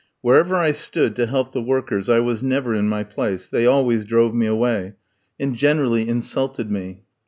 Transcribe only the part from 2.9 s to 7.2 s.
place; they always drove me away, and generally insulted me.